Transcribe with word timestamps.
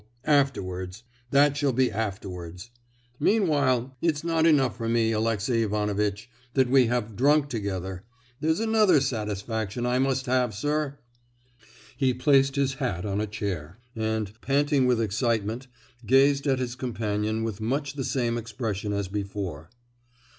—afterwards—that 0.25 1.55
shall 1.55 1.73
be 1.73 1.91
afterwards! 1.91 2.71
Meanwhile 3.19 3.95
it's 4.01 4.23
not 4.23 4.47
enough 4.47 4.75
for 4.77 4.89
me, 4.89 5.11
Alexey 5.11 5.61
Ivanovitch, 5.61 6.27
that 6.55 6.71
we 6.71 6.87
have 6.87 7.15
drunk 7.15 7.49
together; 7.49 8.03
there's 8.39 8.59
another 8.59 8.99
satisfaction 8.99 9.85
I 9.85 9.99
must 9.99 10.25
have, 10.25 10.55
sir!" 10.55 10.97
He 11.95 12.15
placed 12.15 12.55
his 12.55 12.73
hat 12.73 13.05
on 13.05 13.21
a 13.21 13.27
chair, 13.27 13.77
and, 13.95 14.31
panting 14.41 14.87
with 14.87 14.99
excitement, 14.99 15.67
gazed 16.03 16.47
at 16.47 16.57
his 16.57 16.73
companion 16.73 17.43
with 17.43 17.61
much 17.61 17.93
the 17.93 18.03
same 18.03 18.39
expression 18.39 18.93
as 18.93 19.07
before. 19.07 19.69